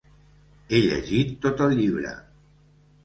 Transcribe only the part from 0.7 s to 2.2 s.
He llegit tot el llibre.